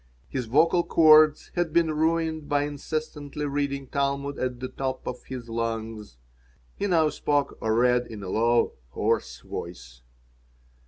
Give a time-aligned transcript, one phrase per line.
[0.29, 5.47] His vocal cords had been ruined by incessantly reading Talmud at the top of his
[5.47, 6.17] lungs.
[6.75, 10.01] He now spoke or read in a low, hoarse voice.